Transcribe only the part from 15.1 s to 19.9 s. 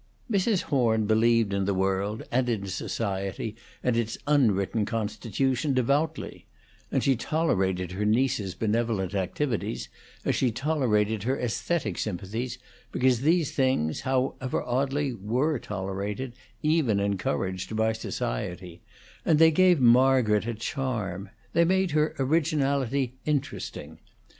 were tolerated even encouraged by society; and they gave